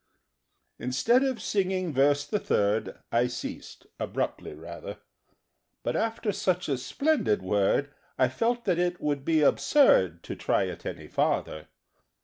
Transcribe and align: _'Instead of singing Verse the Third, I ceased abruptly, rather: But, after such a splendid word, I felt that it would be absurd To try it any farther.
_'Instead 0.83 1.21
of 1.23 1.39
singing 1.39 1.93
Verse 1.93 2.25
the 2.25 2.39
Third, 2.39 2.97
I 3.11 3.27
ceased 3.27 3.85
abruptly, 3.99 4.55
rather: 4.55 4.97
But, 5.83 5.95
after 5.95 6.31
such 6.31 6.67
a 6.67 6.79
splendid 6.79 7.43
word, 7.43 7.91
I 8.17 8.27
felt 8.27 8.65
that 8.65 8.79
it 8.79 8.99
would 8.99 9.23
be 9.23 9.43
absurd 9.43 10.23
To 10.23 10.35
try 10.35 10.63
it 10.63 10.87
any 10.87 11.05
farther. 11.07 11.67